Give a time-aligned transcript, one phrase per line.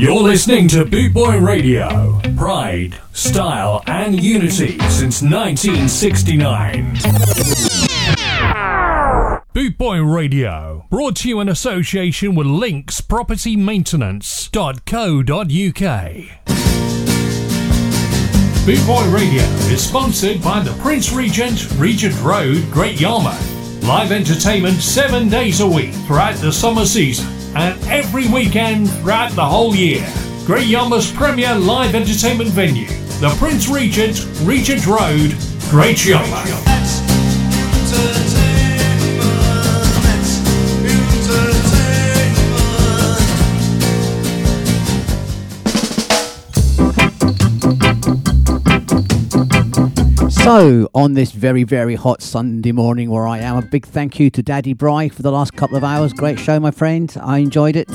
[0.00, 2.18] You're listening to Boot Boy Radio.
[2.34, 6.96] Pride, style, and unity since 1969.
[9.52, 15.26] Boot Boy Radio, brought to you in association with Links Property Maintenance.co.uk.
[18.64, 23.82] Boot Boy Radio is sponsored by the Prince Regent, Regent Road, Great Yarmouth.
[23.84, 29.44] Live entertainment seven days a week throughout the summer season and every weekend throughout the
[29.44, 30.06] whole year.
[30.46, 32.88] Great Yarmouth's premier live entertainment venue,
[33.20, 35.34] the Prince Regent, Regent Road,
[35.70, 36.70] Great Yarmouth.
[50.50, 54.30] So, on this very, very hot Sunday morning where I am, a big thank you
[54.30, 56.12] to Daddy Bry for the last couple of hours.
[56.12, 57.16] Great show, my friend.
[57.22, 57.86] I enjoyed it.
[57.88, 57.94] I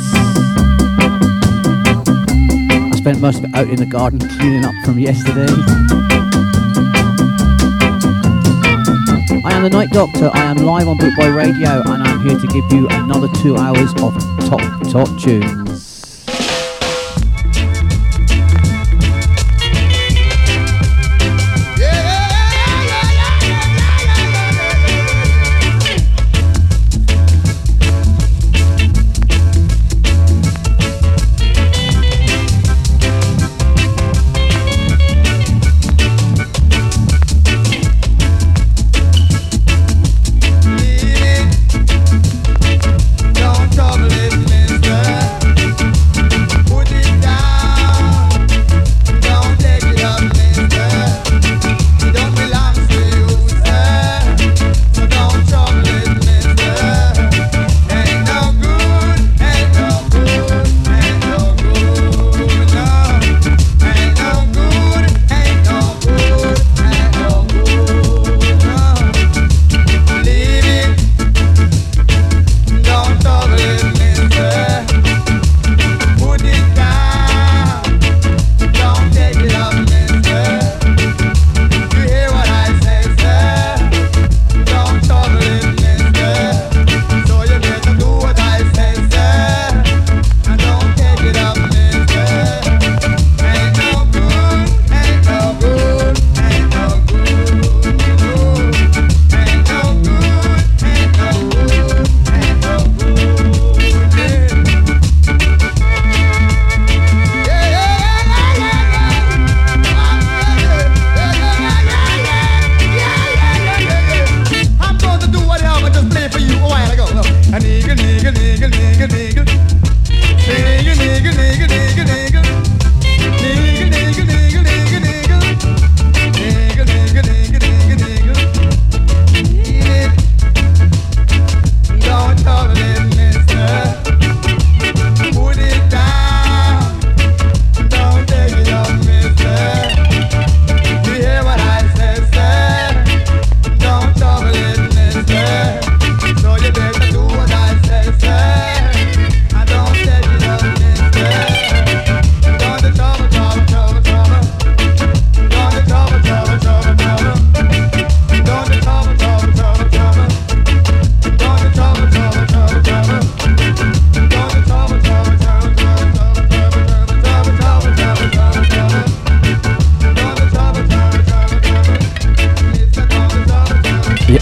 [2.95, 5.51] spent most of it out in the garden cleaning up from yesterday.
[9.43, 10.29] I am the Night Doctor.
[10.33, 13.91] I am live on Bootboy Radio and I'm here to give you another two hours
[14.01, 14.17] of
[14.47, 15.64] top, top tunes.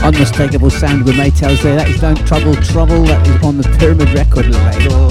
[0.04, 1.78] Unmistakable sound with Maytals there.
[1.78, 3.04] That is Don't Trouble Trouble.
[3.04, 5.10] That is on the Pyramid Record label.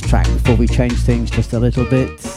[0.00, 2.31] Track before we change things just a little bit.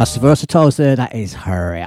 [0.00, 1.82] Versatiles there, that is hurry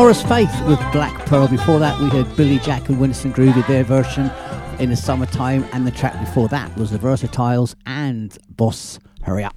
[0.00, 1.46] Horace Faith with Black Pearl.
[1.46, 4.30] Before that, we heard Billy Jack and Winston Groove with their version
[4.78, 9.54] in the summertime, and the track before that was the Versatiles and Boss Hurry Up.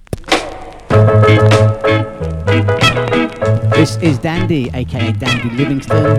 [3.70, 6.18] This is Dandy, aka Dandy Livingstone.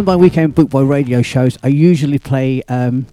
[0.00, 3.06] on my weekend bootboy radio shows, I usually play um,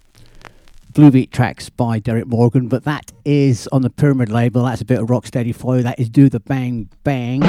[0.94, 4.64] blue beat tracks by Derrick Morgan, but that is on the Pyramid label.
[4.64, 5.82] That's a bit of rocksteady for you.
[5.82, 7.42] That is Do the Bang Bang.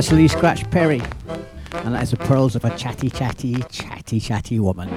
[0.00, 1.02] That's Lee Scratch Perry.
[1.74, 4.88] And that is the pearls of a chatty, chatty, chatty, chatty woman.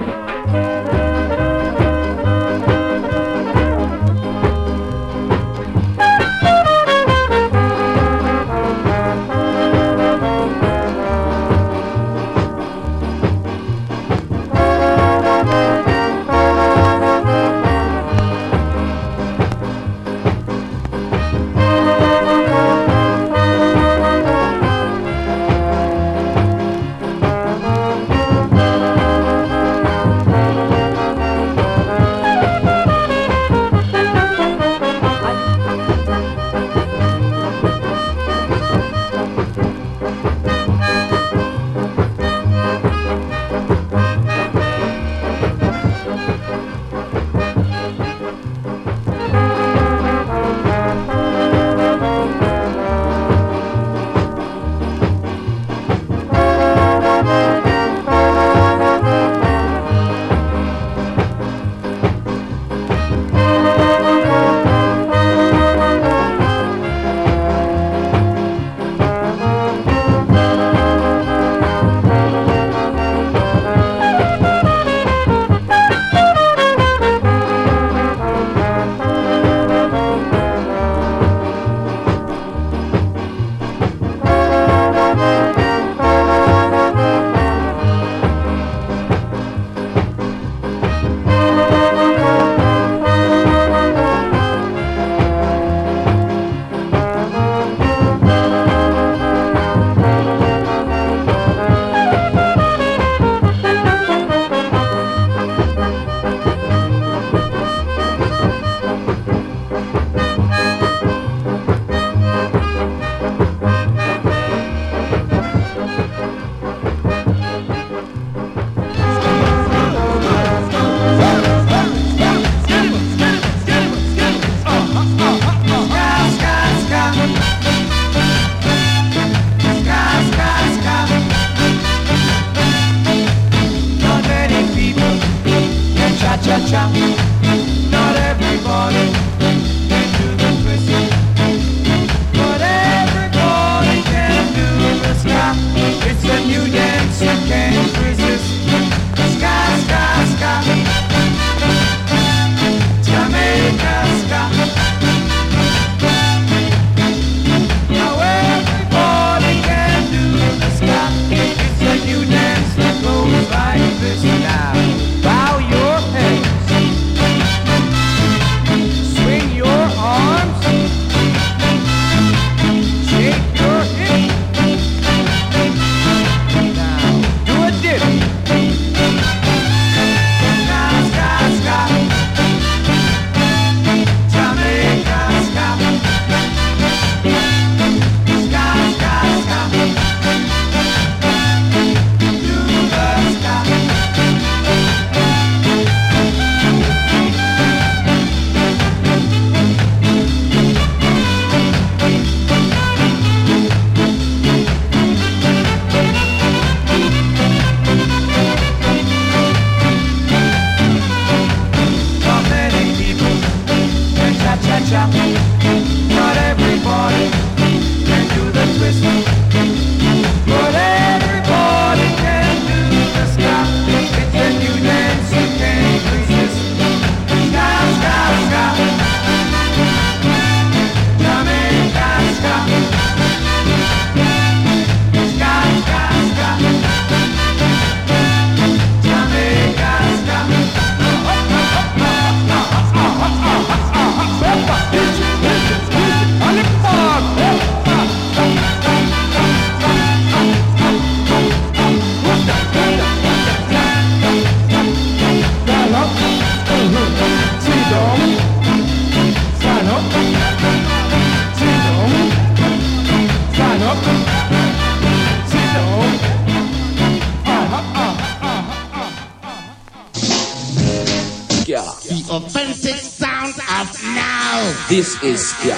[275.24, 275.74] Is Ska.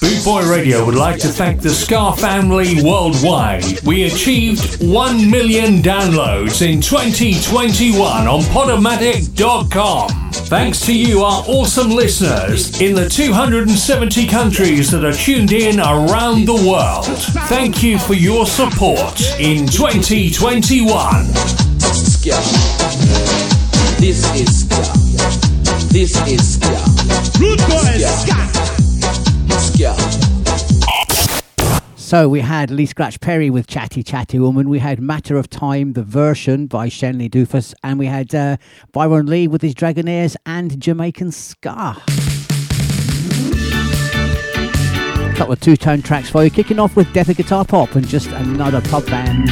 [0.00, 3.80] Boot Boy Radio would like to thank the Ska family worldwide.
[3.82, 10.30] We achieved 1 million downloads in 2021 on Podomatic.com.
[10.30, 16.46] Thanks to you, our awesome listeners in the 270 countries that are tuned in around
[16.46, 17.06] the world.
[17.48, 21.26] Thank you for your support in 2021.
[23.98, 24.67] This is.
[25.98, 26.78] This is Ska.
[27.40, 28.36] Rude boys, Ska.
[29.58, 29.96] Ska.
[31.96, 34.68] So we had Lee Scratch Perry with Chatty Chatty Woman.
[34.68, 37.74] We had Matter of Time, the version by Shenley Duffus.
[37.82, 38.58] And we had uh,
[38.92, 41.96] Byron Lee with his Dragonaires and Jamaican Ska.
[45.26, 46.50] A couple of two tone tracks for you.
[46.50, 49.50] Kicking off with Death of Guitar Pop and just another pub band.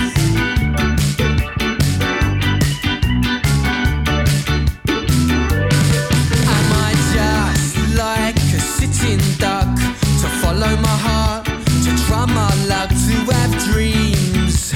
[10.56, 11.44] Follow my heart,
[11.84, 14.72] to try my luck, to have dreams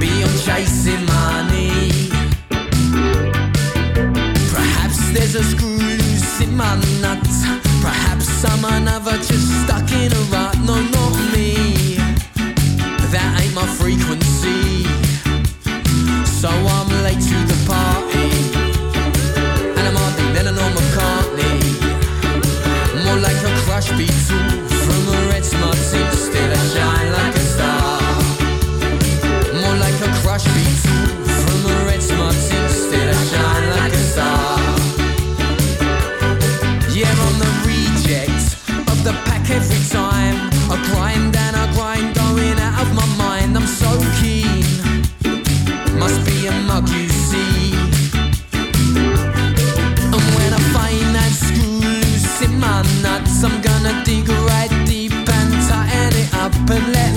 [0.00, 1.90] beyond chasing money?
[4.52, 7.44] Perhaps there's a screw loose in my nuts.
[7.82, 10.56] Perhaps I'm another just stuck in a rut.
[10.60, 11.96] No, not me.
[13.12, 14.84] That ain't my frequency.
[16.24, 16.93] So I'm
[56.66, 57.13] but let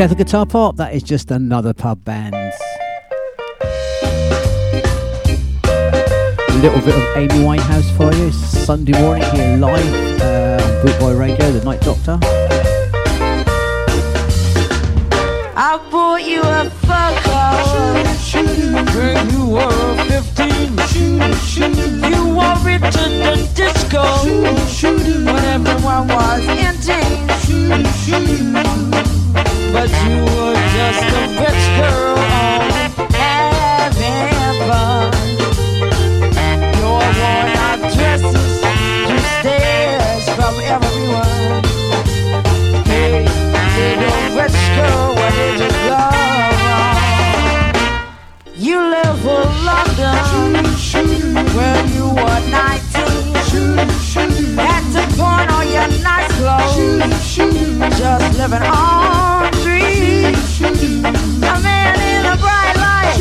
[0.00, 2.34] A Stealth Guitar Pop, that is just another pub band.
[2.34, 2.52] A
[6.62, 8.32] little bit of Amy Winehouse for you.
[8.32, 12.18] Sunday morning here live uh, on Bootboy Radio, The Night Doctor.
[15.54, 20.78] I bought you a fur coat when you were 15.
[22.10, 24.02] You wore it to the disco
[25.26, 27.20] when everyone was in teens.
[29.72, 32.18] But you were just a rich girl
[32.50, 34.18] only having
[34.66, 35.10] fun.
[36.78, 38.54] Your worn out dresses
[39.06, 41.62] drew stares from everyone.
[42.84, 43.12] Hey,
[43.76, 45.98] little rich girl, where did you go
[46.66, 47.74] wrong?
[48.56, 50.64] You live for London,
[51.56, 52.90] where you were 19.
[54.56, 56.76] Had to pawn all your nice clothes,
[57.98, 59.29] just living on.
[60.62, 60.62] A
[61.62, 63.14] man in a bright light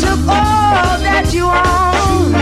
[0.00, 2.32] took all that you own.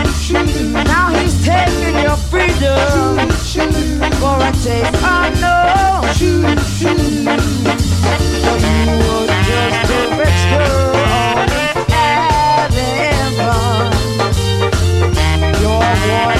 [0.85, 3.29] Now he's taking your freedom
[4.21, 6.03] for a taste unknown.
[6.17, 6.55] You were
[9.43, 9.91] just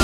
[0.00, 0.03] a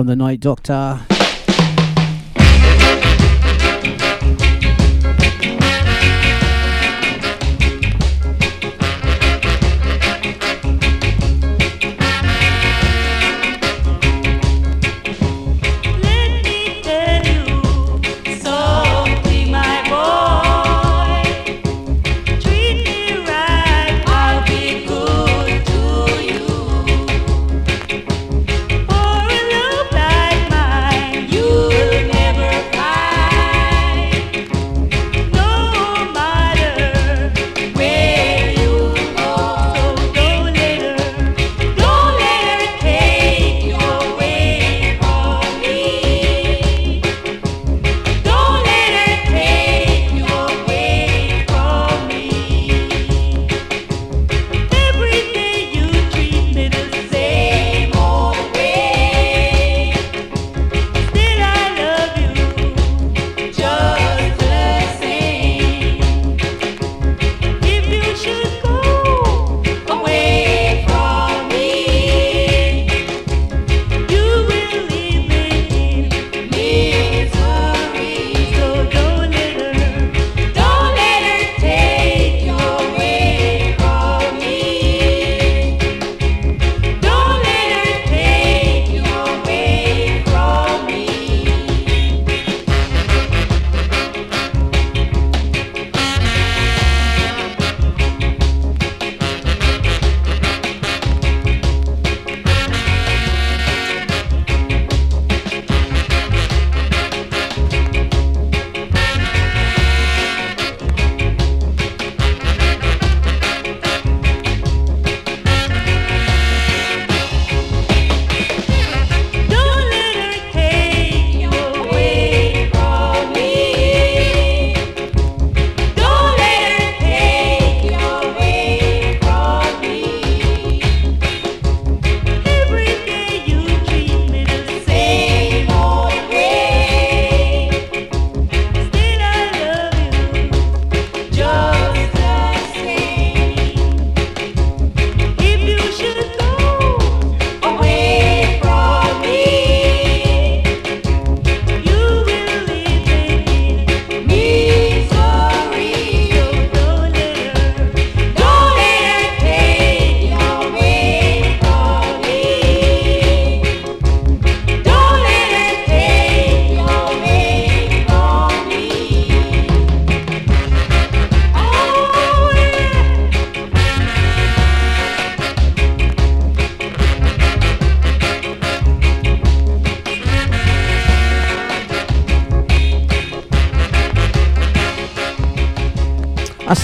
[0.00, 0.98] from the Night Doctor.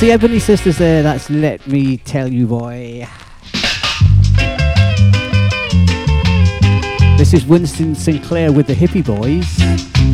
[0.07, 3.09] the Ebony Sisters there, that's Let Me Tell You Boy.
[7.19, 10.06] This is Winston Sinclair with the Hippie Boys.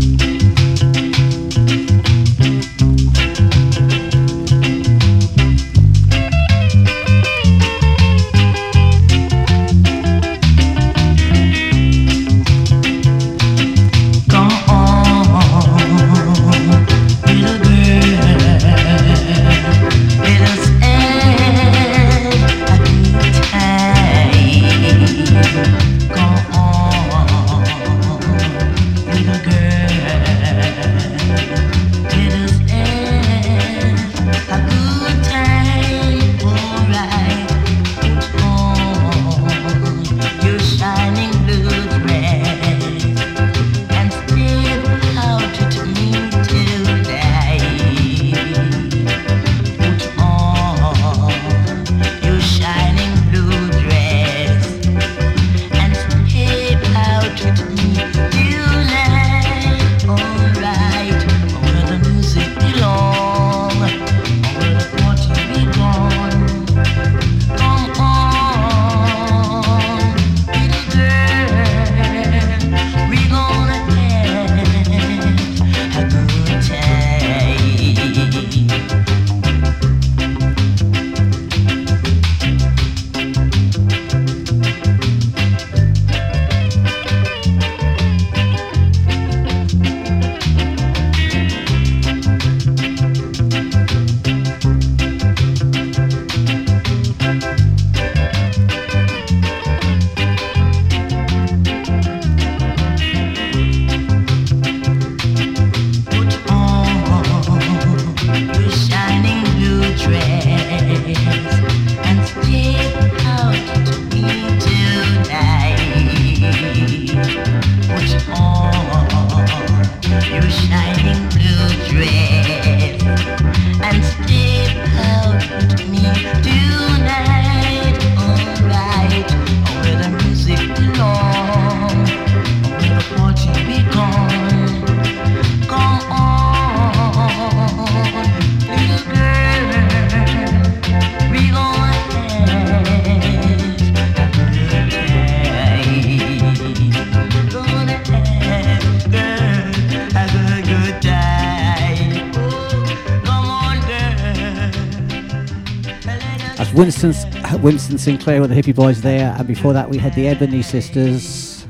[157.02, 160.62] Winston, Winston Sinclair and the Hippie Boys there, and before that we had the Ebony
[160.62, 161.66] Sisters.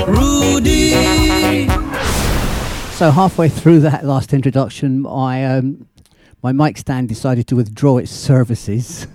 [0.07, 1.86] Rudy.
[2.97, 5.87] So halfway through that last introduction, my um,
[6.41, 9.05] my mic stand decided to withdraw its services.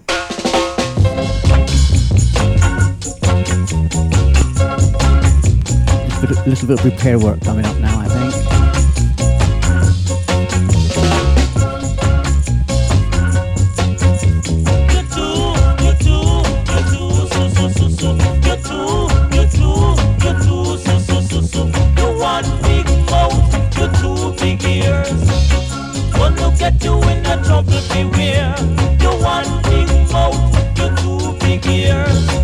[6.47, 8.02] a little bit of repair work coming up now.
[26.63, 28.55] get you in a trouble, beware.
[29.03, 32.42] You one big mouth, you two big ears.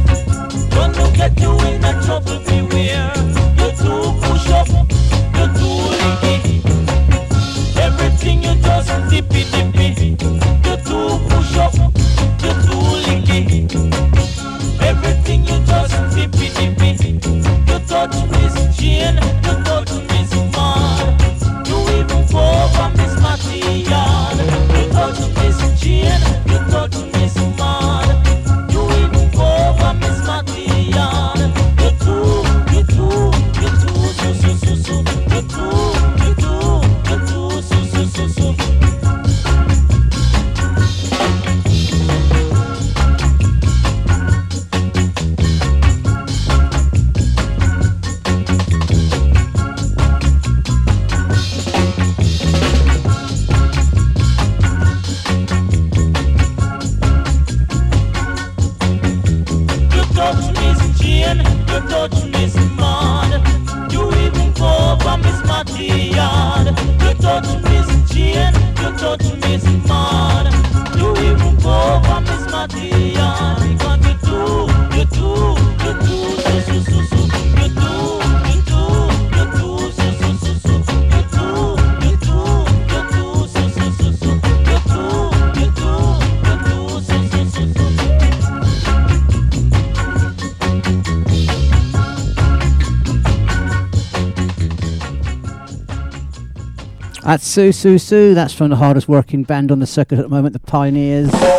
[97.28, 98.32] That's Sue Sue Sue.
[98.32, 101.57] That's from the hardest working band on the circuit at the moment, the Pioneers.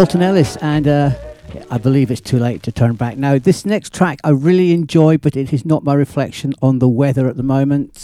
[0.00, 1.10] Alton Ellis, and uh,
[1.70, 3.36] I believe it's too late to turn back now.
[3.36, 7.28] This next track I really enjoy, but it is not my reflection on the weather
[7.28, 7.98] at the moment.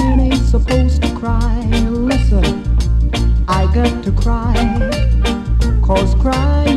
[0.00, 1.60] men ain't supposed to cry.
[1.90, 2.44] Listen,
[3.48, 4.54] I got to cry,
[5.84, 6.69] cause crying.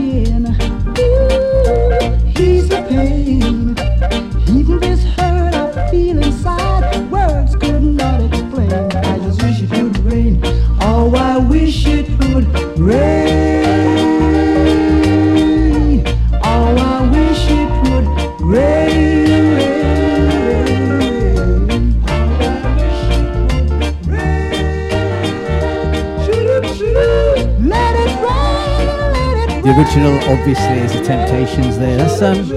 [29.78, 31.98] original obviously is the Temptations there.
[31.98, 32.48] That's um,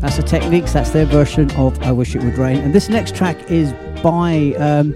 [0.00, 0.72] that's the Techniques.
[0.72, 3.72] That's their version of "I Wish It Would Rain." And this next track is
[4.02, 4.94] by um,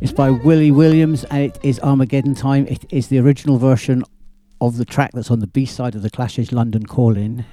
[0.00, 2.66] it's by Willie Williams, and it is Armageddon Time.
[2.68, 4.04] It is the original version
[4.60, 7.44] of the track that's on the B side of the Clash's "London Calling."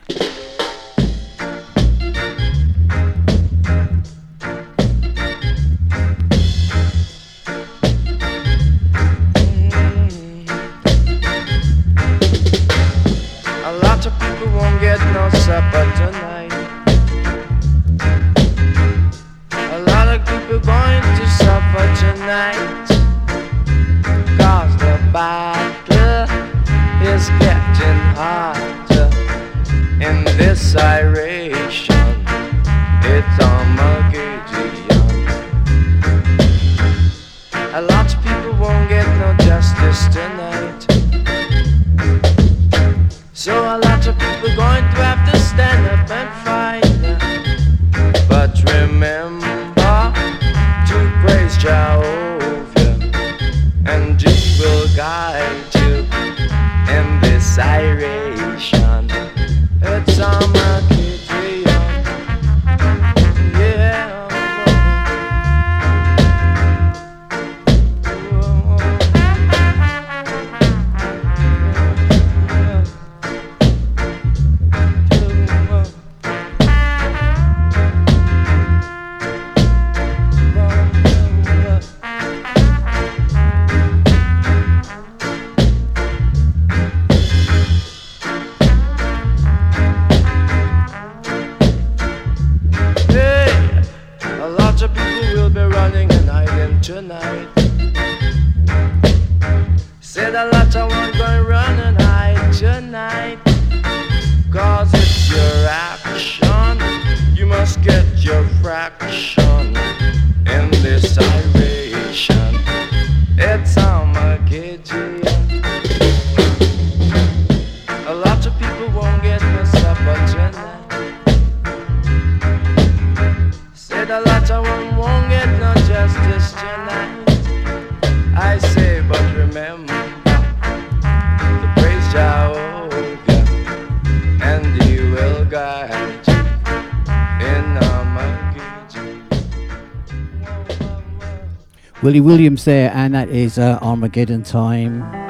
[142.03, 145.22] Willie Williams there, and that is uh, Armageddon time.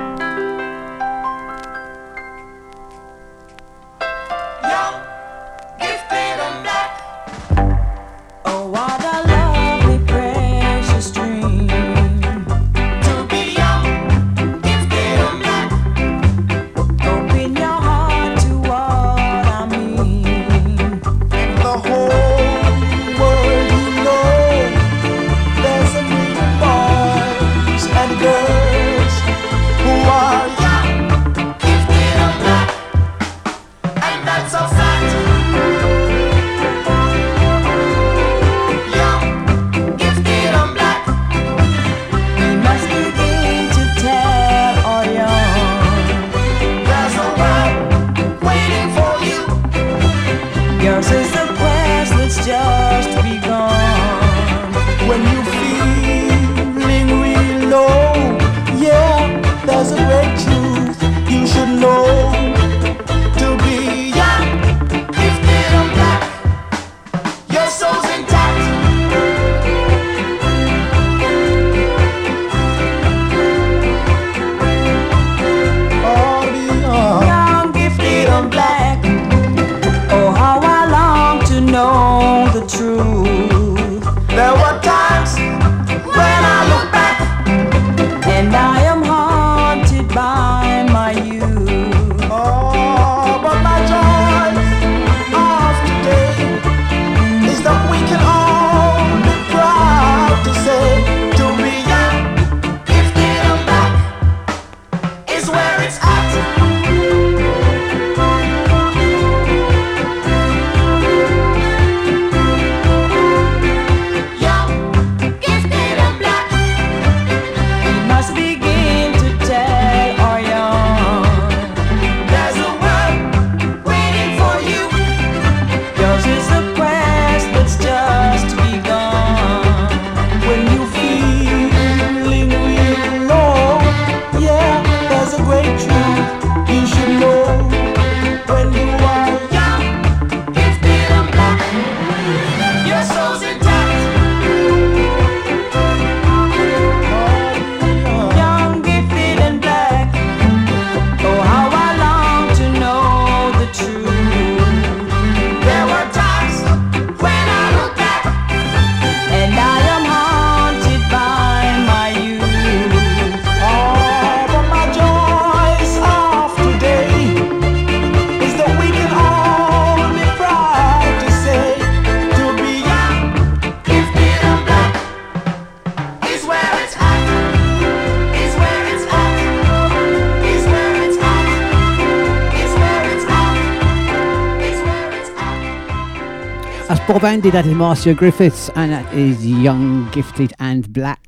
[187.23, 191.22] of that is Marcia Griffiths, and that is Young, Gifted, and Black.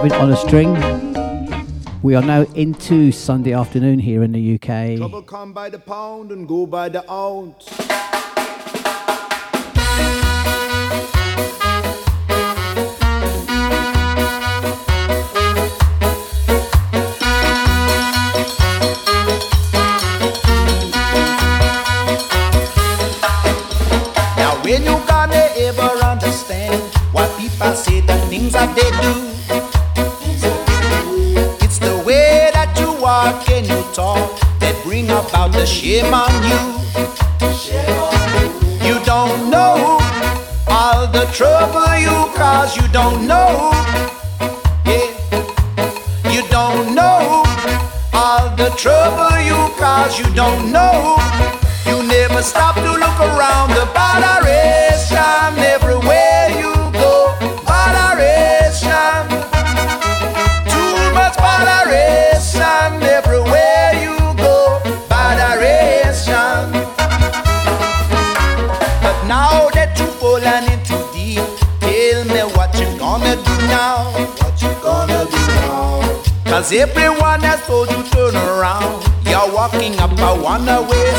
[0.00, 0.72] On a string.
[2.02, 4.96] We are now into Sunday afternoon here in the UK.
[4.96, 7.69] Trouble come by the pound and go by the ounce.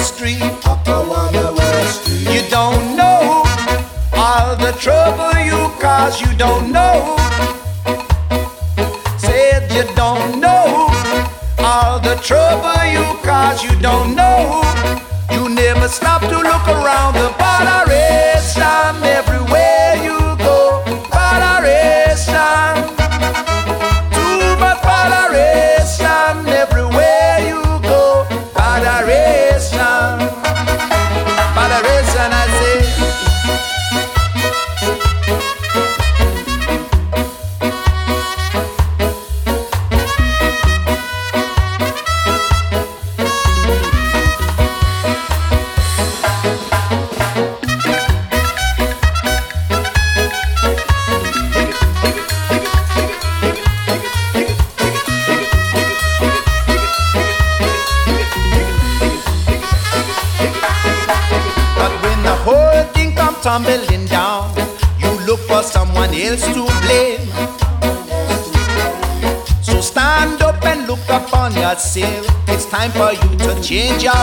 [0.02, 0.40] street.
[73.72, 74.20] Change your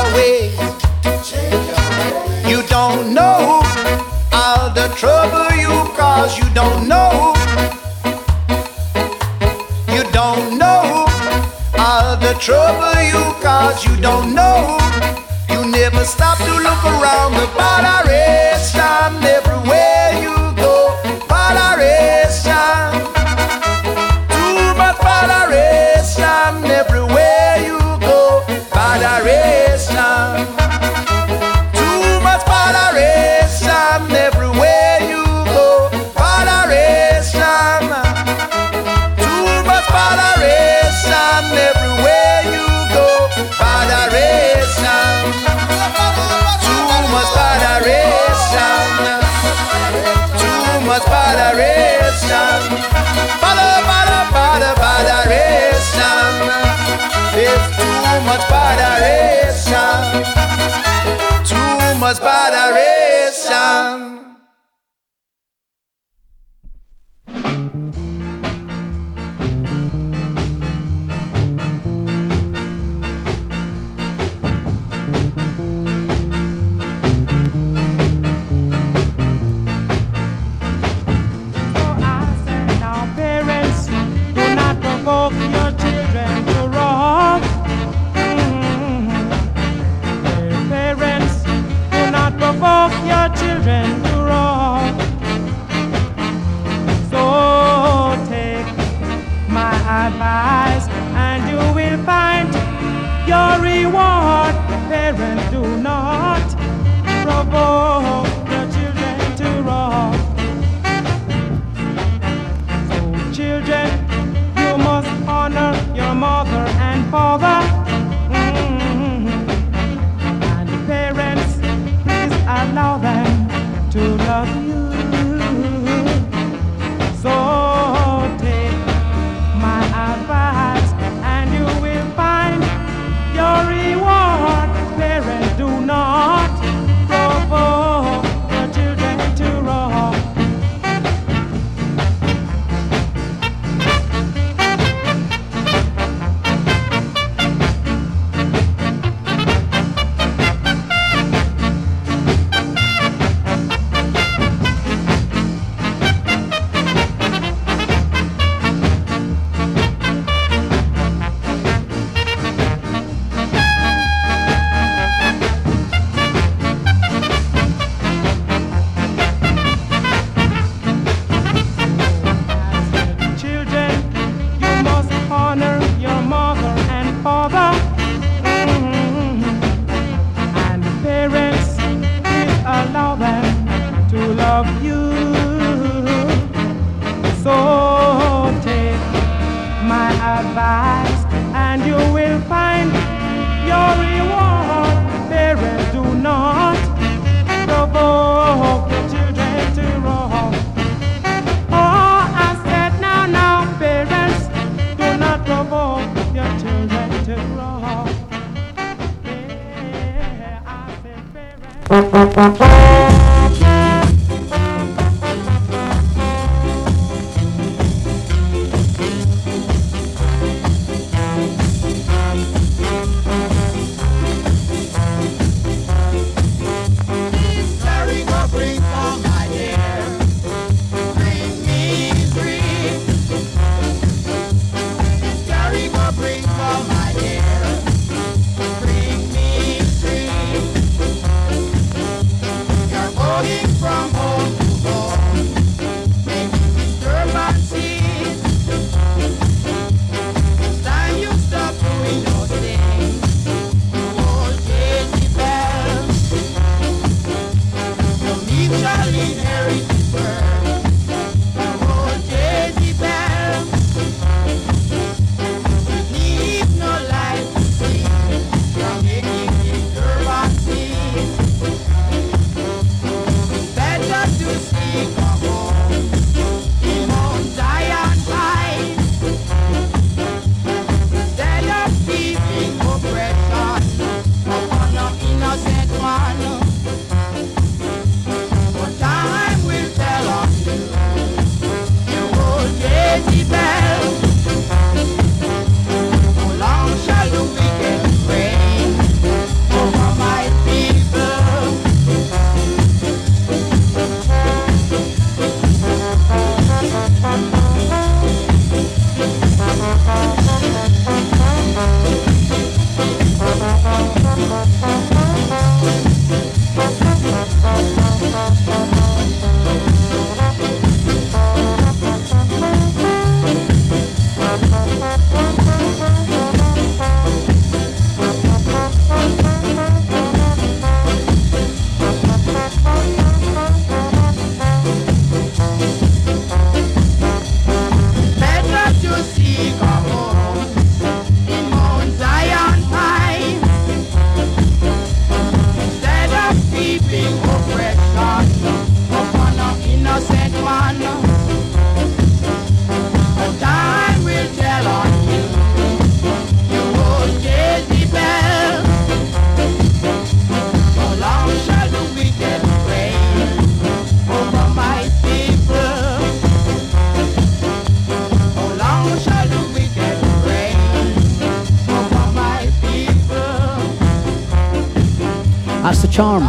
[376.18, 376.48] Charms.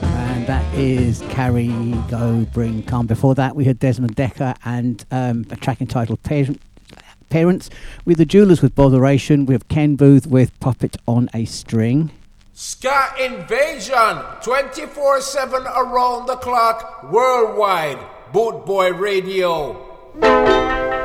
[0.00, 1.68] And that is Carry
[2.08, 3.06] Go, Bring, Come.
[3.06, 7.68] Before that, we heard Desmond Dekker and um, a track entitled Parents.
[8.06, 9.44] We have The Jewelers with Botheration.
[9.44, 12.12] We have Ken Boothe with Puppet on a String.
[12.54, 17.98] Ska Invasion, 24 7 around the clock, worldwide.
[18.32, 20.98] Boot Boy Radio.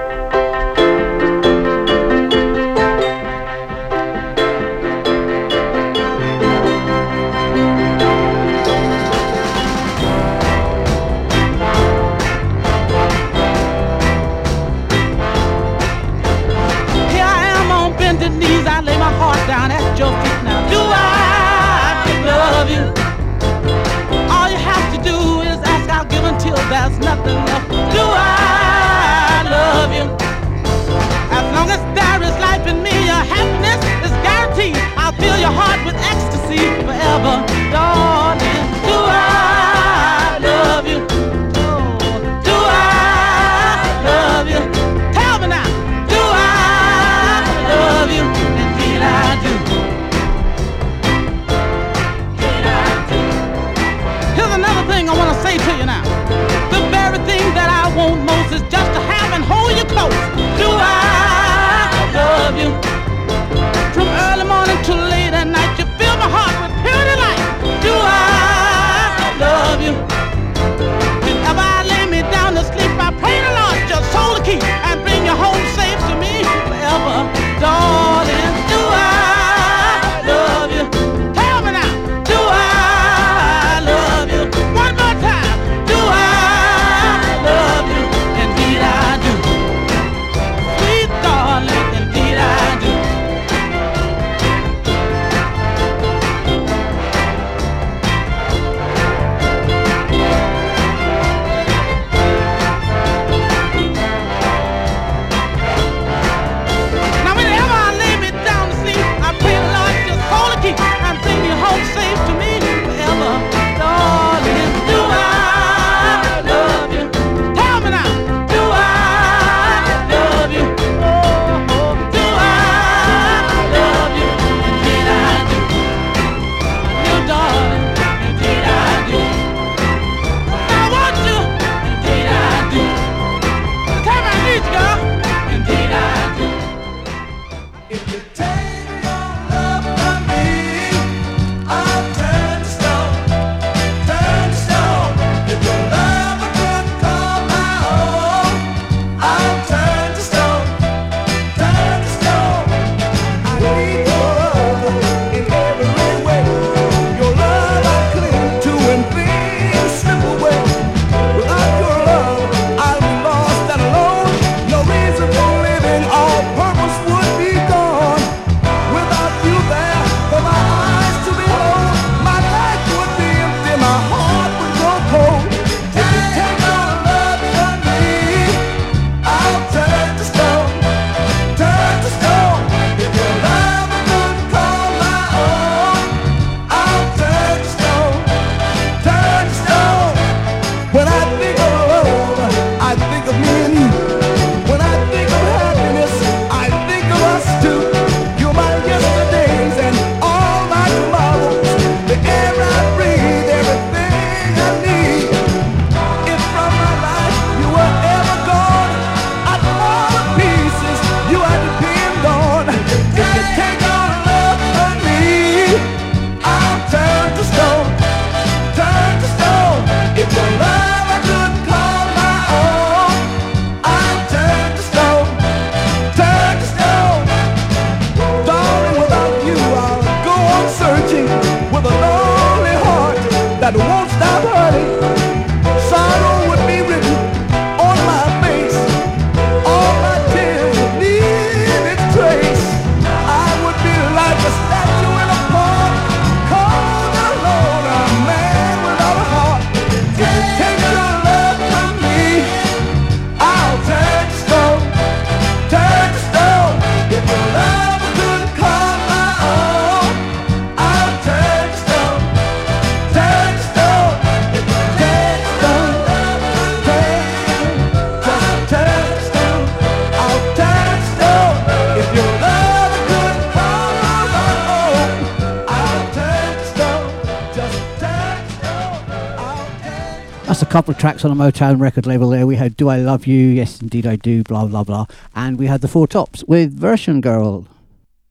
[281.05, 282.47] Tracks on a Motown record label there.
[282.47, 283.37] We had Do I Love You?
[283.37, 285.05] Yes, indeed I do, blah, blah, blah.
[285.35, 287.67] And we had the Four Tops with Version Girl.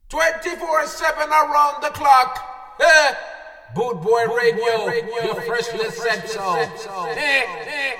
[0.08, 2.36] 24 7 around the clock.
[2.80, 3.14] Eh?
[3.76, 4.88] Boot Boy Radio,
[5.22, 6.56] your freshly said so.
[6.56, 6.72] Eh,
[7.16, 7.92] eh,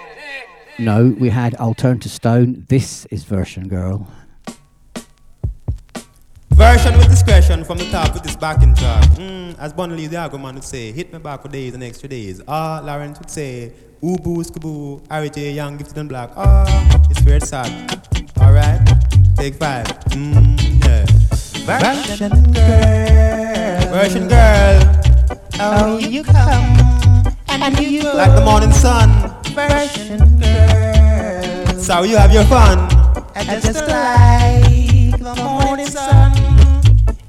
[0.81, 2.67] No, we had I'll Turn to Stone.
[2.69, 4.09] This is Version Girl.
[6.51, 9.05] Version with discretion from the top with this backing track.
[9.19, 12.09] Mm, as Bunley the Agro man would say, hit me back for days and extra
[12.09, 12.41] days.
[12.49, 13.73] Ah, Lawrence would say,
[14.05, 16.29] Ubu, Skaboo, RJ, Young, Gifted and Black.
[16.37, 16.69] Ah,
[17.09, 17.73] it's weird sad.
[18.39, 18.85] Alright,
[19.35, 19.87] take five.
[20.13, 21.07] Mm, yeah.
[21.65, 23.81] Version girl.
[23.97, 24.81] Version girl.
[25.59, 28.13] Oh, you come and you go.
[28.13, 29.09] Like the morning sun.
[29.57, 31.79] Version girl.
[31.81, 32.77] So you have your fun.
[33.35, 36.33] And just like the morning sun,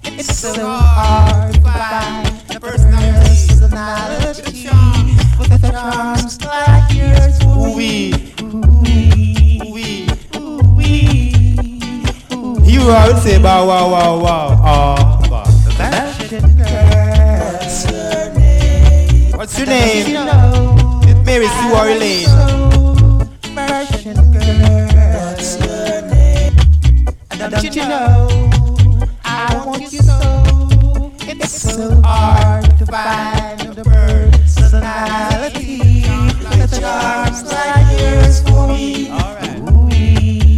[0.03, 7.39] it's so hard to find a personality with the charms like yours.
[7.43, 8.13] Ooh-wee.
[12.65, 14.47] You I would say bow wow wow wow.
[14.61, 16.05] Ah.
[19.35, 20.05] What's your name?
[21.07, 22.29] It's Mary Sue or Elaine.
[27.37, 28.27] Don't you know
[29.23, 30.17] I want you so?
[31.27, 33.83] It's so hard to find the
[34.81, 39.07] personality with the charms like yours for me.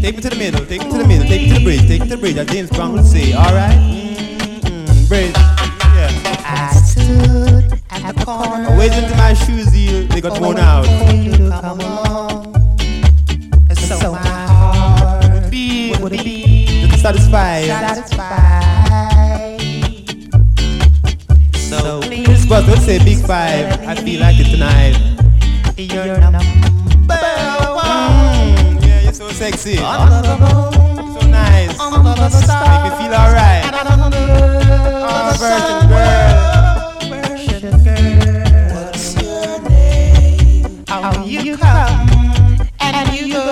[0.01, 1.87] Take me to the middle, take me to the middle, take me to the bridge,
[1.87, 3.77] take me to the bridge, as James Brown would say, alright?
[3.77, 5.35] Mm-hmm, bridge.
[5.35, 6.11] Yeah.
[6.45, 8.69] I stood at the corner.
[8.69, 10.85] I until my shoes they got worn out.
[11.61, 12.53] Come along.
[13.75, 16.67] So my heart would be, would be
[16.97, 17.65] Satisfied.
[17.67, 18.77] satisfied.
[21.55, 24.95] So please, bus would say big five, I feel like it tonight.
[25.77, 26.39] you're number
[27.09, 29.77] Mm, yeah, you're so sexy.
[29.79, 31.79] Under the moon, So nice.
[31.79, 33.63] under the stars, Make me feel alright.
[35.09, 36.33] Oh, virgin girl.
[37.09, 38.67] Virgin girl.
[38.75, 40.85] What's your name?
[40.89, 42.09] Oh, you come
[42.79, 43.45] and you go.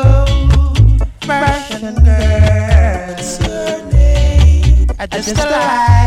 [1.26, 3.08] Virgin girl.
[3.08, 4.88] What's your name?
[5.12, 6.05] Just like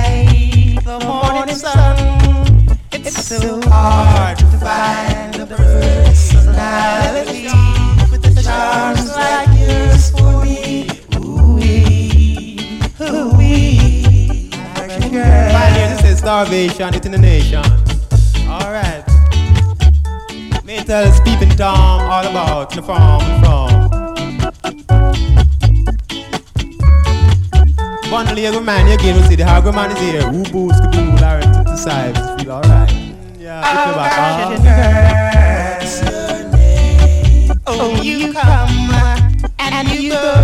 [3.28, 7.44] so hard to find a personality
[8.10, 10.88] with the charms like yours for me.
[11.14, 12.58] Ooh-wee,
[13.02, 15.52] ooh-wee, Virgin girl.
[15.52, 17.62] Pioneer, this is starvation, it's in the nation.
[18.48, 19.04] Alright.
[20.64, 23.68] May tell peeping Tom all about the farm from.
[28.10, 30.26] Bundle every man you again will see the hungry man is here.
[30.32, 32.16] Woo boo, skaboo, Larry to the side.
[32.40, 33.07] Feel alright.
[33.48, 33.64] Yeah,
[34.50, 35.80] hit me back.
[36.04, 37.60] ah.
[37.66, 38.90] Oh, you come
[39.58, 40.37] and you go.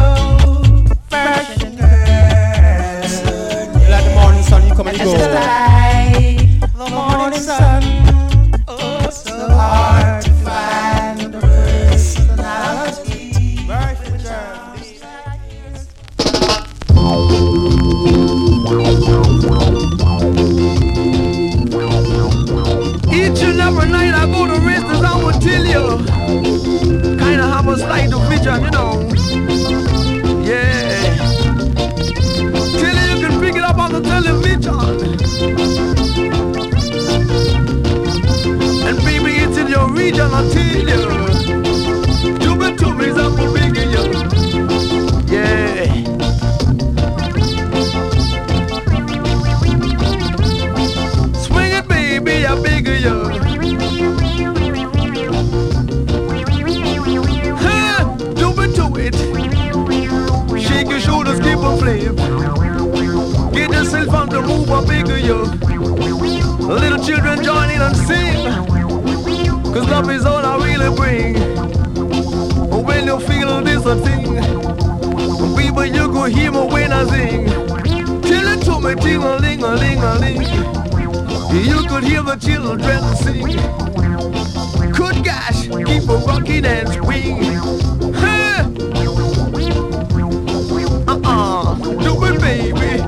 [70.95, 71.35] Bring.
[72.85, 74.35] When you feel this a thing,
[75.57, 77.47] people, you go hear me when I sing.
[78.23, 80.43] Tell it to me, ting a ling a ling a ling.
[81.65, 83.47] You could hear the children sing.
[84.93, 87.43] Good gosh, keep a rocking and swing.
[88.15, 88.65] Huh?
[91.07, 93.03] Uh-uh, do it, baby.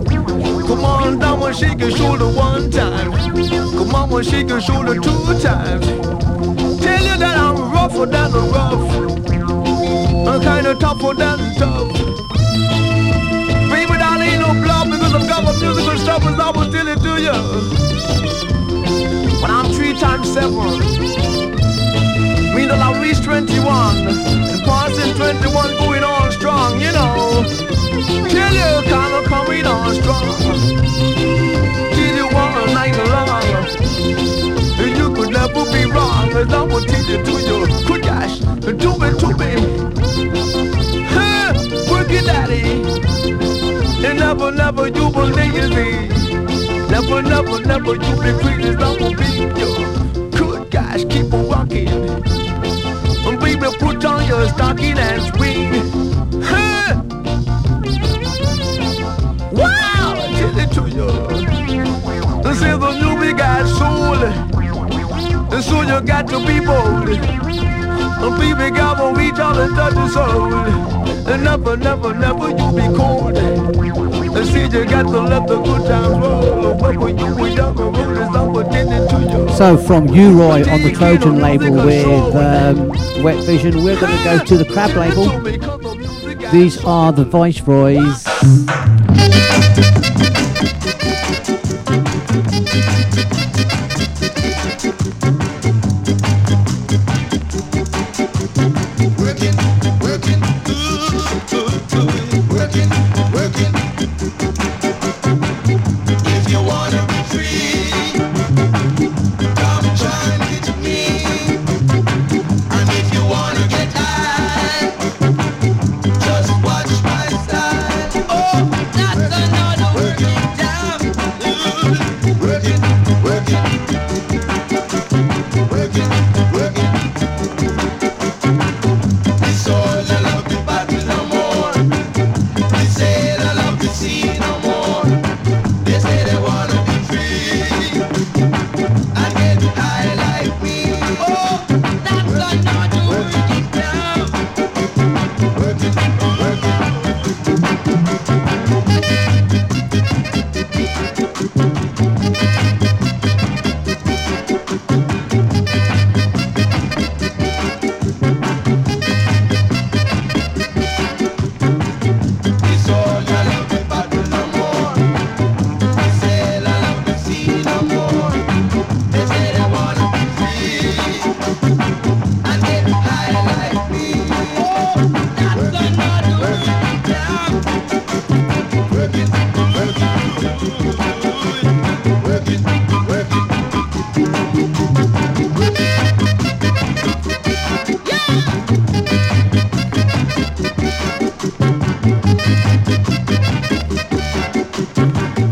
[0.67, 3.13] Come on down and shake your shoulder one time.
[3.13, 5.87] Come on and shake your shoulder two times.
[7.17, 8.85] Tell that I'm rougher than rough.
[10.29, 11.89] I'm kinda tougher than tough.
[13.73, 17.01] Baby, that ain't no bluff because I've got my musical stuff I will tell it
[17.01, 17.39] to you.
[19.41, 20.77] When I'm three times seven,
[22.55, 24.09] mean that I reach 21.
[24.53, 27.45] And passing 21 going on strong, you know.
[28.29, 30.37] Till you come coming on strong.
[31.97, 34.36] Till you want a night long.
[35.47, 36.33] Could never be wrong.
[36.33, 37.67] As I will teach you to you.
[37.87, 38.41] Good gosh.
[38.41, 39.51] To me, to me.
[41.07, 41.53] Huh,
[42.11, 42.63] it daddy.
[44.05, 46.09] And never, never you will lazy.
[46.89, 49.27] Never, never, never you be free as I will be
[49.61, 50.31] you.
[50.31, 51.89] Good gosh, keep on rocking.
[51.89, 55.73] And baby, put on your stocking and swing.
[56.43, 57.03] Huh.
[59.53, 61.11] Wow, I tell it to you.
[62.43, 64.56] This is the new big got soul.
[65.57, 67.09] And so you got to be bold.
[67.09, 70.53] And baby, God will reach touch soul.
[70.53, 73.39] And never, never, never you be cold.
[73.39, 76.93] And see you got to let the good times roll.
[76.93, 79.57] You were young, and roll is up attending to you.
[79.57, 82.89] So from U-Roy on the Trojan label with um,
[83.23, 85.41] Wet Vision, we're going to go to the Crab label.
[86.51, 88.27] These are the Viceroys.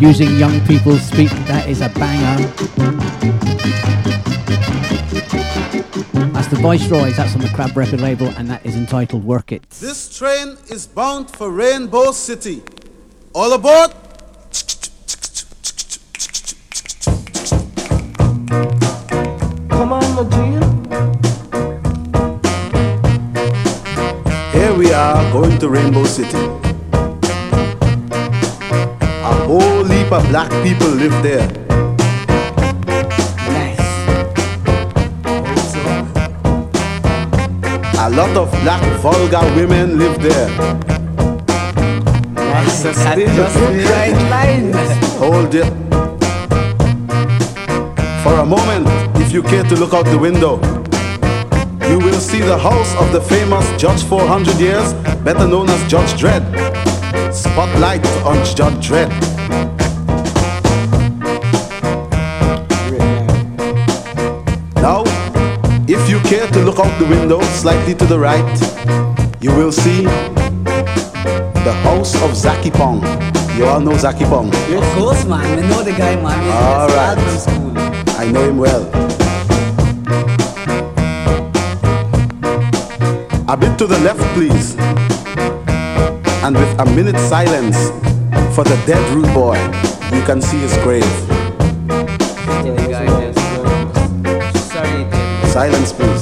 [0.04, 2.46] Using young people's speak, that is a banger.
[6.30, 9.68] That's the Viceroys, that's on the Crab record label, and that is entitled Work It.
[9.70, 12.62] This train is bound for Rainbow City.
[13.34, 13.92] All aboard!
[19.70, 20.60] Come on, my dear.
[24.52, 26.53] Here we are going to Rainbow City.
[30.22, 31.48] Black people live there.
[37.98, 40.48] A lot of black vulgar women live there.
[45.18, 45.72] Hold it.
[48.22, 48.86] For a moment,
[49.16, 50.60] if you care to look out the window,
[51.88, 54.92] you will see the house of the famous Judge 400 years,
[55.24, 56.44] better known as Judge Dredd.
[57.32, 59.33] Spotlight on Judge Dredd.
[66.24, 68.58] Care to look out the window slightly to the right,
[69.40, 70.02] you will see
[71.64, 73.02] the house of Zaki Pong.
[73.56, 74.48] You all know Zaki Pong?
[74.48, 75.56] Of course, man.
[75.60, 76.38] We know the guy, man.
[76.42, 77.18] He's All right.
[77.18, 77.72] from school.
[78.18, 78.84] I know him well.
[83.48, 84.74] A bit to the left, please.
[86.42, 87.76] And with a minute silence
[88.54, 89.56] for the dead rude boy,
[90.14, 91.04] you can see his grave.
[92.64, 94.72] The guy just.
[94.72, 95.50] Sorry, David.
[95.52, 96.13] Silence, please.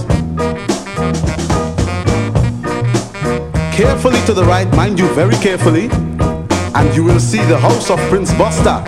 [3.83, 7.99] Carefully to the right, mind you, very carefully, and you will see the house of
[8.09, 8.79] Prince Buster.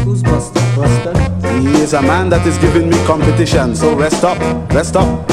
[0.00, 0.60] Who's Buster?
[0.74, 1.12] Buster?
[1.60, 4.38] He is a man that is giving me competition, so rest up,
[4.72, 5.28] rest up.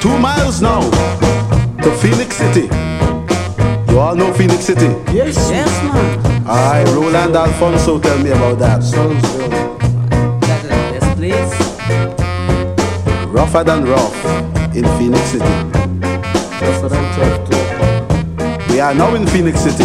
[0.00, 0.80] Two miles now
[1.82, 2.68] to Phoenix City.
[3.92, 4.88] You all know Phoenix City?
[5.12, 5.36] Yes.
[5.50, 6.46] Yes, man.
[6.46, 8.80] Aye, Roland Alphonso tell me about that.
[8.80, 9.47] Yes, please.
[13.38, 14.24] Rougher than rough
[14.74, 15.44] in Phoenix City.
[18.68, 19.84] We are now in Phoenix City.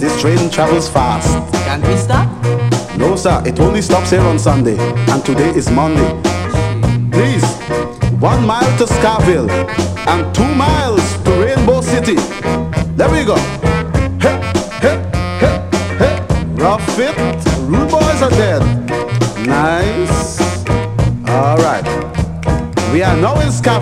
[0.00, 1.30] This train travels fast.
[1.66, 2.26] Can't we stop?
[2.98, 6.10] No, sir, it only stops here on Sunday, and today is Monday.
[7.12, 7.44] Please,
[8.18, 9.48] one mile to Skaville
[10.08, 10.53] and two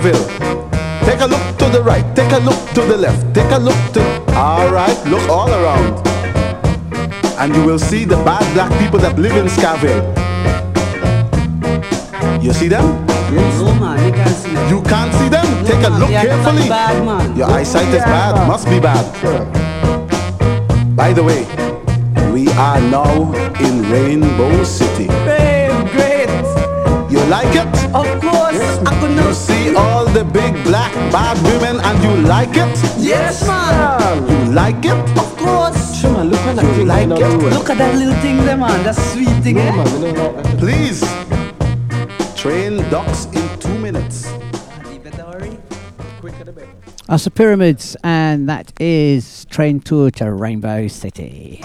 [0.03, 1.05] now in Skaville.
[1.05, 2.05] Take a look to the right.
[2.17, 3.35] Take a look to the left.
[3.35, 4.01] Take a look to.
[4.35, 4.97] All right.
[5.07, 6.03] Look all around
[7.39, 10.03] and you will see the bad black people that live in Skaville.
[12.41, 12.85] You see them?
[13.33, 14.69] No man, you can't see them.
[14.71, 15.45] You can't see them?
[15.63, 16.69] No, Take a man, look they are carefully.
[16.69, 17.37] bad, man.
[17.37, 19.05] Your eyesight is bad, must be bad.
[20.95, 21.47] By the way,
[22.31, 25.09] we are now in Rainbow City.
[27.33, 27.55] Babe, great.
[27.55, 27.95] You like it?
[27.95, 28.79] Of course.
[28.87, 32.79] I could You not see all the big black bad women and you like it?
[32.99, 34.29] Yes, man.
[34.29, 35.19] You like it?
[35.19, 36.01] Of course.
[36.01, 37.55] Sure, man, look at that you like it?
[37.55, 38.83] Look at that little thing there, man.
[38.85, 40.57] That sweet thing, eh?
[40.59, 41.01] Please.
[42.37, 44.31] Train docks in two minutes.
[47.09, 51.63] That's the Pyramids, and that is train tour to Rainbow City.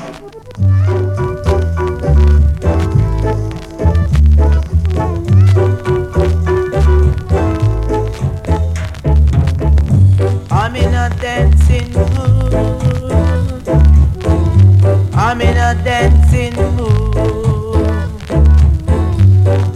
[15.68, 17.88] A dancing mood.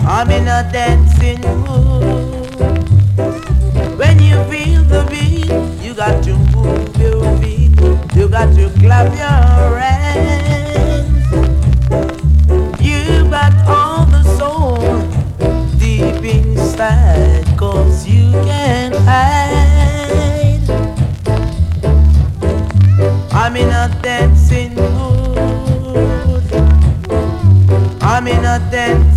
[0.08, 2.48] I'm in a dancing mood.
[3.98, 5.52] When you feel the beat,
[5.84, 7.78] you got to move your feet.
[8.16, 9.51] You got to clap your
[28.52, 29.11] I'm in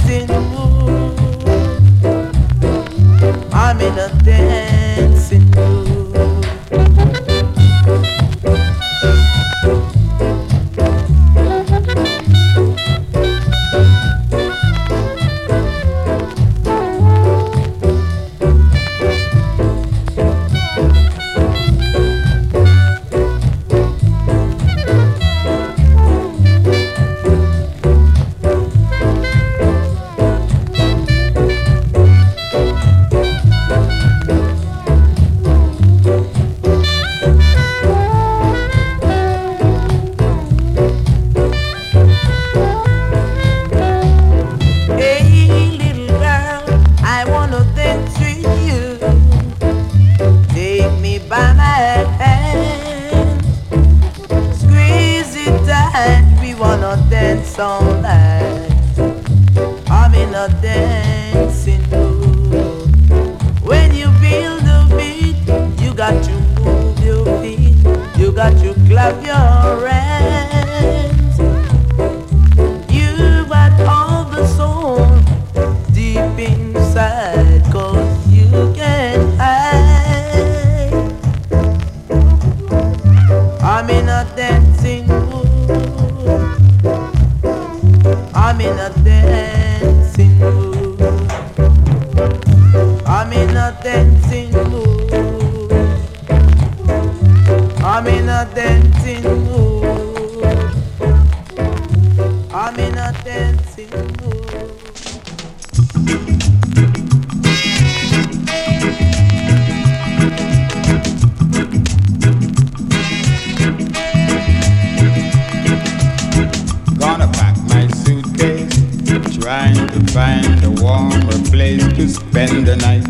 [122.04, 123.06] to spend the night.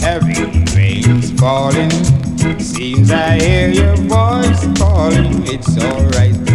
[0.00, 1.90] Heavy rain's falling,
[2.58, 5.46] seems I hear your voice calling.
[5.46, 6.47] It's alright.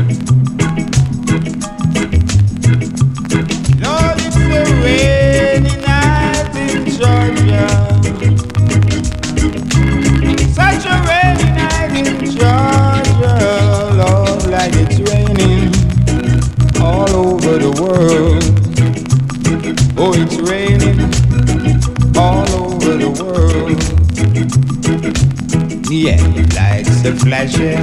[27.24, 27.82] flashing,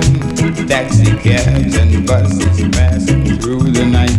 [0.69, 4.11] taxi cabs and buses passing through the night.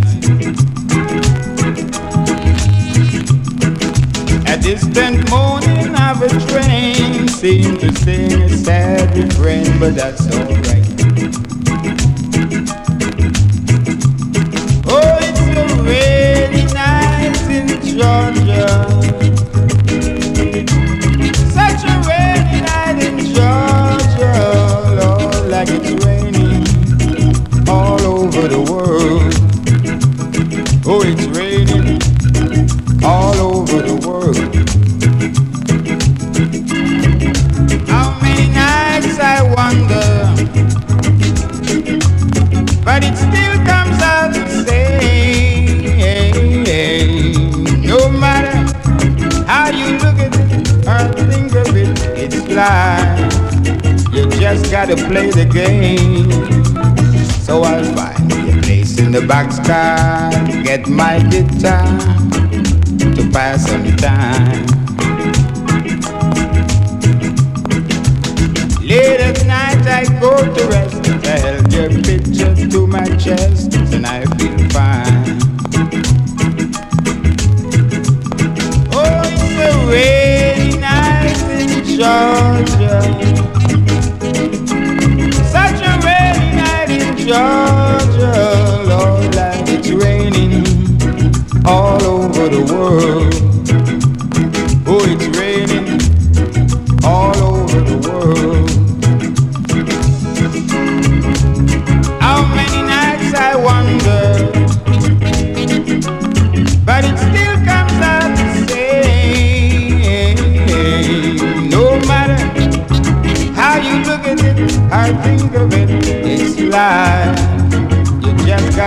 [4.47, 10.87] A distant moaning of a train seemed to sing a sad refrain, but that's alright.
[14.87, 17.67] Oh, it's so really nice in
[17.97, 19.40] Georgia.
[54.95, 56.31] Gotta play the game.
[57.45, 61.85] So I'll find a place in the boxcar, to get my guitar
[63.15, 64.65] to pass some time.
[68.81, 74.05] Late at night I go to rest, I held your picture to my chest, and
[74.05, 75.39] I feel fine.
[78.91, 82.30] Oh, it's a rainy night in Georgia.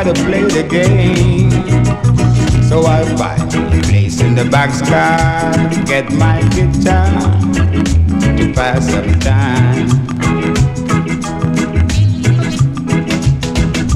[0.04, 1.50] Gotta play the game.
[2.68, 7.08] So I find a place in the boxcar, get my guitar
[8.36, 9.88] to pass some time.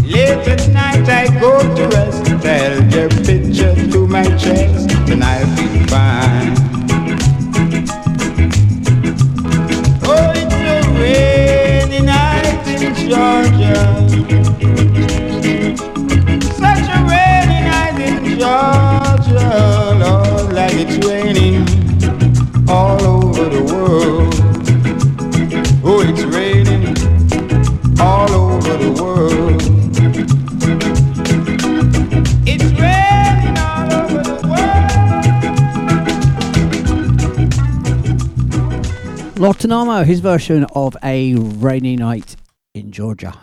[0.03, 5.45] Late at night I go to rest, tell your picture to my chest, and I
[5.57, 5.68] feel
[39.39, 42.35] Armo, his version of A Rainy Night
[42.75, 43.39] in Georgia.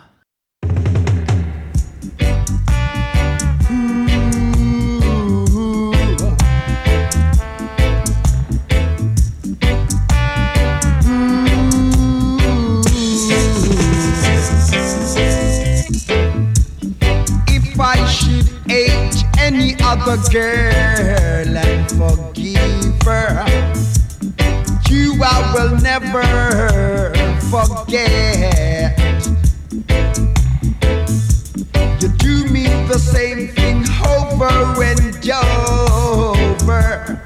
[17.48, 23.65] If I should hate any other girl and forgive her,
[25.22, 26.22] I will never
[27.50, 28.98] forget.
[32.00, 34.48] You do me the same thing over
[34.82, 35.16] and
[36.52, 37.22] over.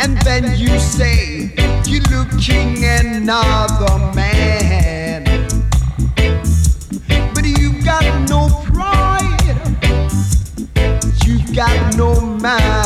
[0.00, 1.52] And then you say
[1.86, 5.24] you're looking another man.
[7.34, 9.58] But you've got no pride.
[11.24, 12.81] You've got no mind.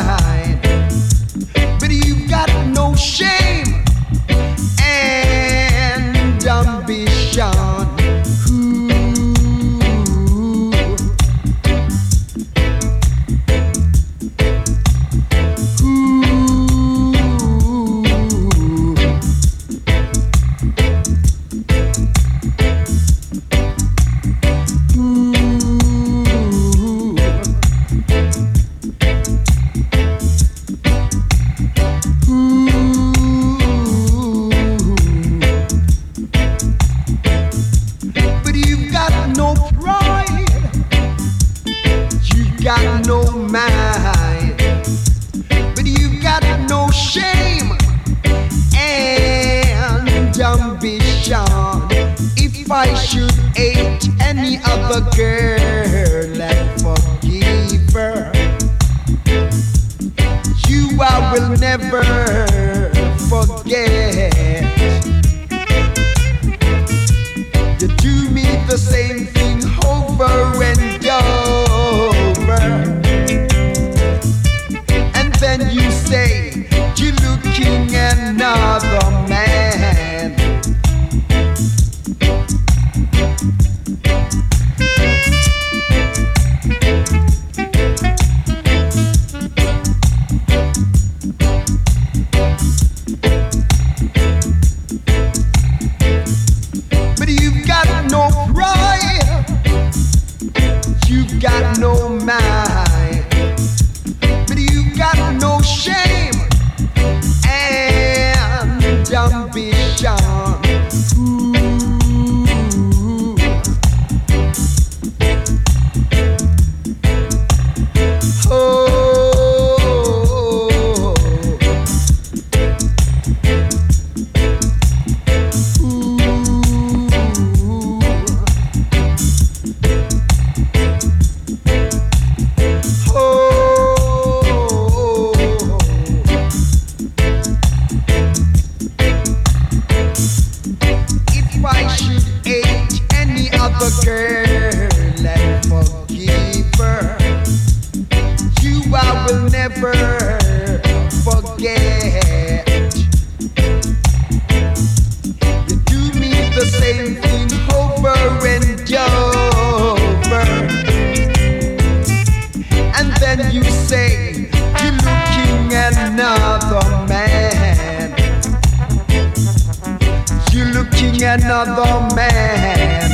[171.63, 173.11] another man.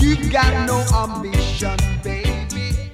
[0.00, 2.90] You got no ambition, baby.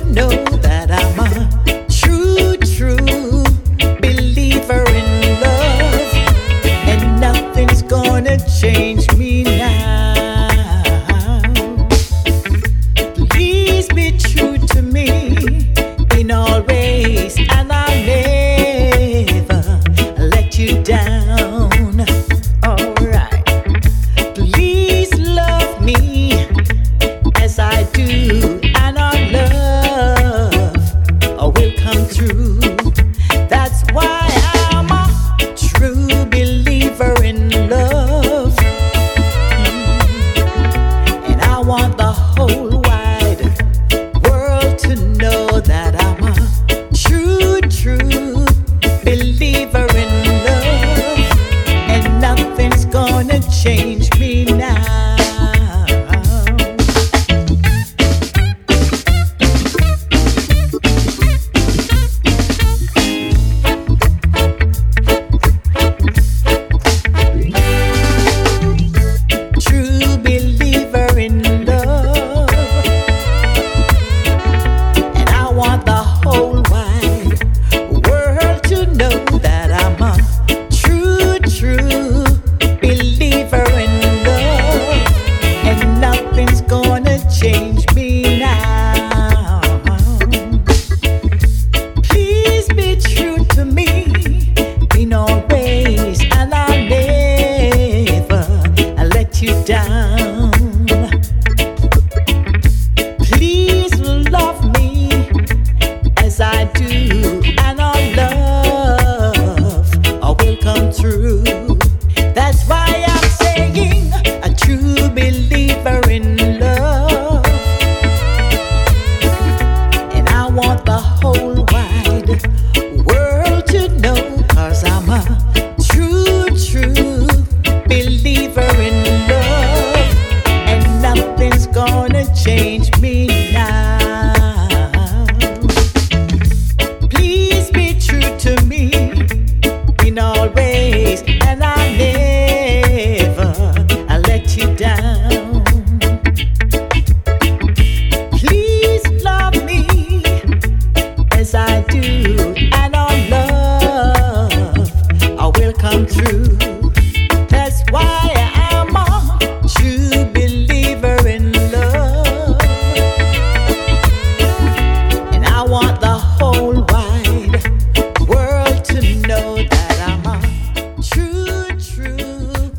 [0.00, 0.59] you know.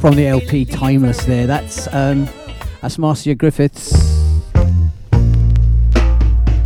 [0.01, 1.45] from the LP Timeless there.
[1.45, 2.27] That's um,
[2.81, 3.91] that's Marcia Griffiths.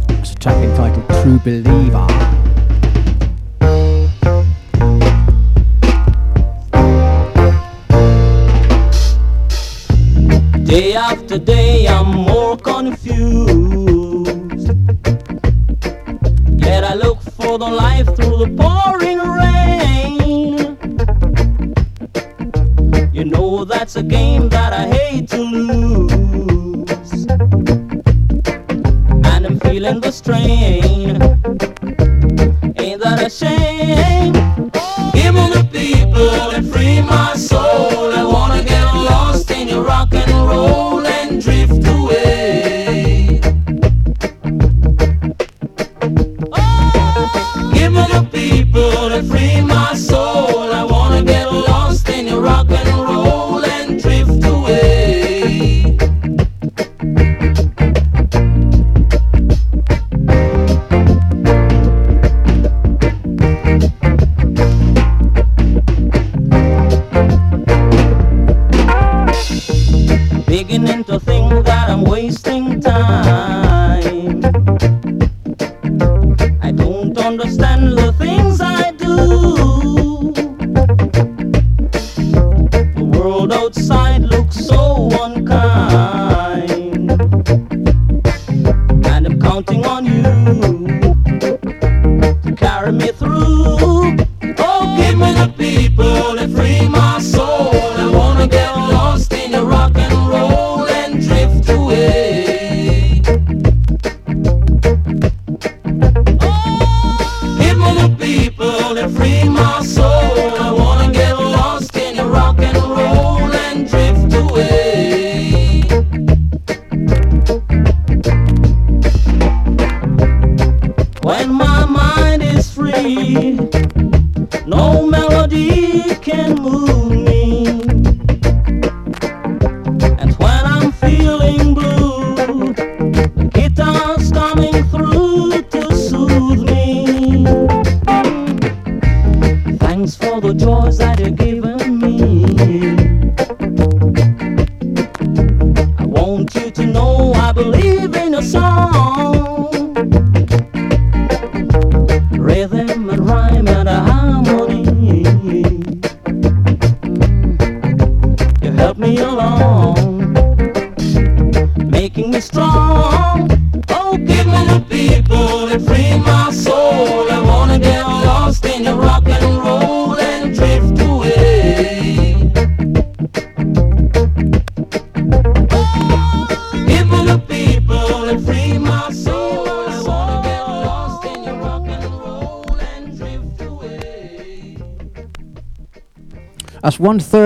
[0.10, 2.08] It's a track entitled True Believer.
[10.64, 11.65] Day after day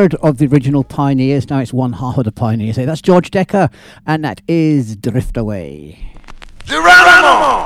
[0.10, 1.50] third of the original pioneers.
[1.50, 2.76] Now it's one half of the pioneers.
[2.76, 3.72] That's George Dekker,
[4.06, 6.14] and that is Drift Away.
[6.66, 7.59] Geronimo!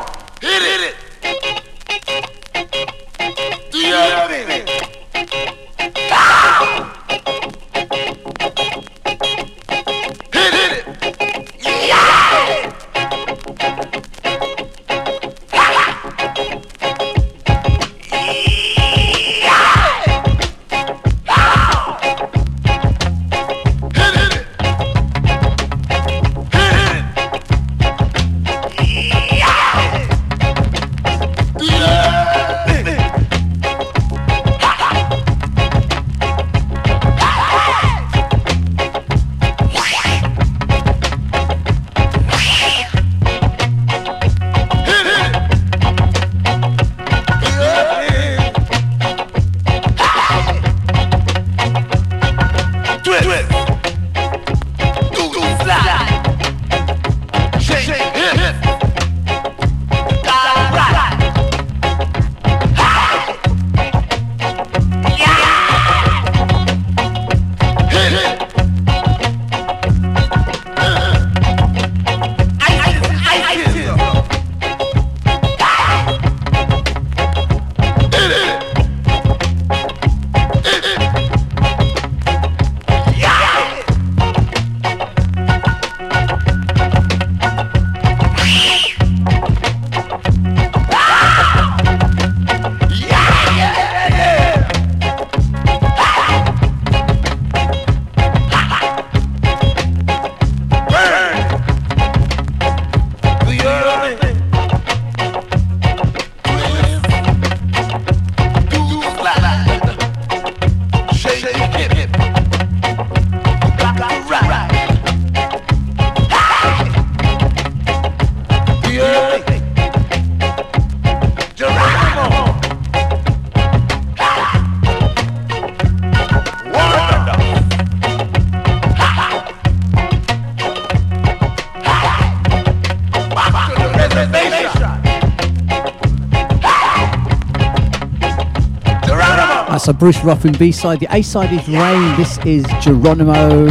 [139.93, 140.99] a Bruce Ruffin B side.
[140.99, 142.15] The A side is Rain.
[142.17, 143.67] This is Geronimo.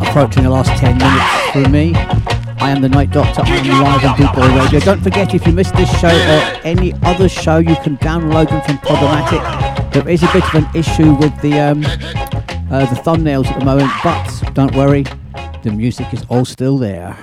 [0.00, 1.94] Approaching the last 10 minutes for me.
[2.62, 3.42] I am the Night Doctor.
[3.44, 4.80] I am live on Bootboy Radio.
[4.80, 8.60] Don't forget, if you missed this show or any other show, you can download them
[8.62, 9.92] from Podomatic.
[9.92, 11.84] There is a bit of an issue with the um,
[12.70, 15.04] uh, the thumbnails at the moment, but don't worry,
[15.62, 17.16] the music is all still there.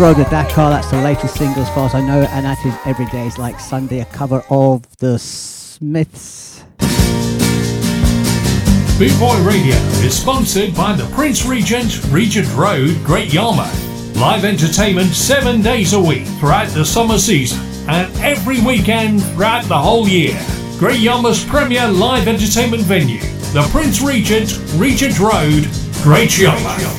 [0.00, 0.70] Road with that car.
[0.70, 3.36] that's the latest single as far as I know, and that is Every Day is
[3.36, 6.64] Like Sunday, a cover of The Smiths.
[8.98, 14.16] Boot Boy Radio is sponsored by the Prince Regent, Regent Road, Great Yarmouth.
[14.16, 19.76] Live entertainment seven days a week throughout the summer season and every weekend throughout the
[19.76, 20.40] whole year.
[20.78, 23.20] Great Yarmouth's premier live entertainment venue,
[23.52, 25.68] the Prince Regent, Regent Road,
[26.02, 26.89] Great Yarmouth.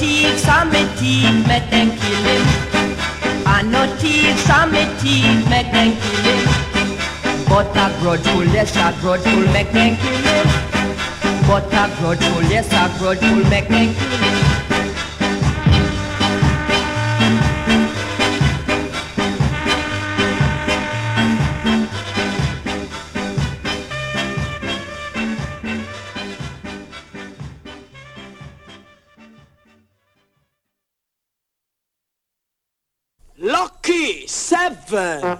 [0.00, 0.28] Oh.
[0.28, 2.42] And no thief, Sammy thief, make them kill him.
[3.46, 6.44] And no thief, Sammy thief, make them kill him.
[7.48, 10.44] But a grudgeful, yes, a grudgeful, make them kill.
[11.46, 14.37] But a grudgeful, yes, a grudgeful, make them kill.
[34.88, 35.38] Seven.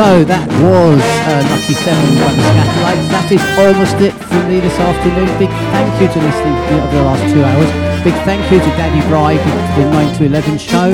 [0.00, 0.96] So that was
[1.28, 3.04] uh, Lucky Seven by the Skatalites.
[3.12, 5.28] That is almost it from me this afternoon.
[5.36, 7.68] Big thank you to listening to over the last two hours.
[8.00, 10.88] Big thank you to Daddy Bry for the 9 to 11 show.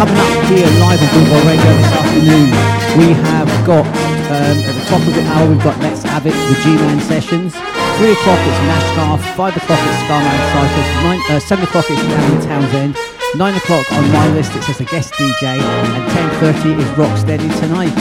[0.00, 2.48] Coming up here live on Bootboy Radio this afternoon,
[2.96, 3.84] we have got
[4.32, 7.52] um, at the top of the hour we've got Let's Have It, the G-Man sessions.
[8.00, 12.32] Three o'clock it's Nashgar, five o'clock it's Starman Cycles, nine, uh, seven o'clock it's Down
[12.48, 12.96] Townsend,
[13.36, 17.50] nine o'clock on my list it says a guest DJ, and ten thirty is Rocksteady
[17.58, 17.94] tonight.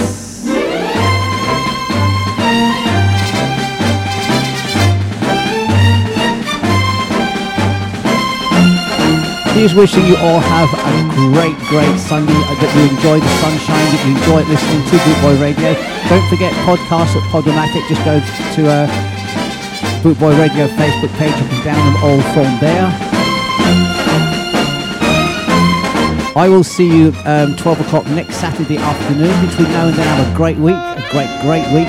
[9.54, 10.94] Here's wishing you all have a
[11.32, 15.74] great, great Sunday, that you enjoy the sunshine, that you enjoy listening to Bootboy Radio.
[16.10, 18.88] Don't forget podcasts at Podomatic, just go to uh,
[20.02, 24.33] Bootboy Radio Facebook page, you can download them all from there.
[26.36, 29.46] I will see you um, 12 o'clock next Saturday afternoon.
[29.46, 31.88] Between now and then, have a great week, a great, great week.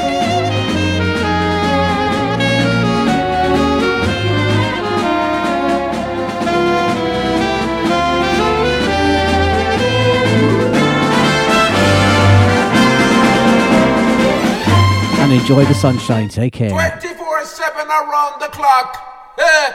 [15.21, 16.29] And enjoy the sunshine.
[16.29, 16.69] Take care.
[16.69, 19.35] 24 7 around the clock.
[19.39, 19.73] Eh?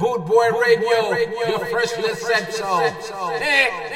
[0.00, 1.12] Boot Boy Radio,
[1.46, 2.80] your freshly said so.
[2.80, 2.94] Eh,
[3.40, 3.89] eh.